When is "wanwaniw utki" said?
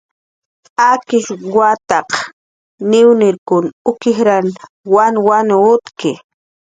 4.93-6.11